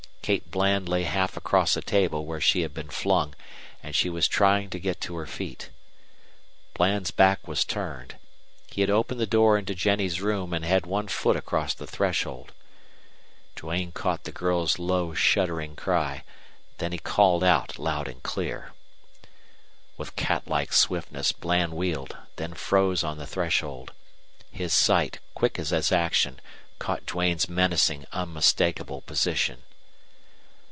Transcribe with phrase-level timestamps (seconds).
[0.23, 3.33] Kate Bland lay half across a table where she had been flung,
[3.83, 5.71] and she was trying to get to her feet.
[6.75, 8.15] Bland's back was turned.
[8.69, 12.51] He had opened the door into Jennie's room and had one foot across the threshold.
[13.57, 16.23] Duane caught the girl's low, shuddering cry.
[16.77, 18.71] Then he called out loud and clear.
[19.97, 23.91] With cat like swiftness Bland wheeled, then froze on the threshold.
[24.51, 26.39] His sight, quick as his action,
[26.79, 29.63] caught Duane's menacing unmistakable position.